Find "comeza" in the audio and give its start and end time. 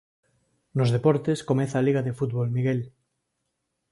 1.49-1.75